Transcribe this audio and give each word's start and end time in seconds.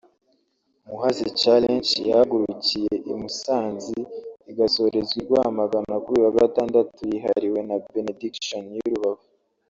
Muhazi 0.87 1.25
Challenge 1.41 1.89
yahagurukiye 2.09 2.93
i 3.11 3.13
Musanzi 3.19 3.99
igasorezwa 4.51 5.15
i 5.21 5.23
Rwamagana 5.25 5.93
kuri 6.03 6.15
uyu 6.17 6.27
wa 6.27 6.35
gatandatu 6.41 6.99
yihariwe 7.09 7.59
na 7.69 7.75
Benediction 7.93 8.63
y’i 8.75 8.87
Rubavu 8.93 9.25